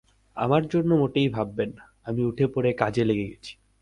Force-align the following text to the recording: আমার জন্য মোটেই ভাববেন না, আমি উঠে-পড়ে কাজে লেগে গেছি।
আমার 0.37 0.67
জন্য 0.67 0.93
মোটেই 0.93 1.29
ভাববেন 1.29 1.69
না, 1.69 1.83
আমি 2.03 2.25
উঠে-পড়ে 2.25 2.73
কাজে 2.73 3.03
লেগে 3.05 3.27
গেছি। 3.27 3.53